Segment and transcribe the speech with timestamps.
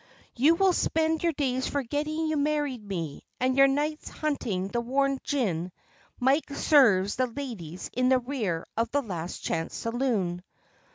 [0.35, 5.19] You will spend your days forgetting you married me and your nights hunting the warm
[5.23, 5.71] gin
[6.19, 10.41] Mike serves the ladies in the rear of the Last Chance Saloon.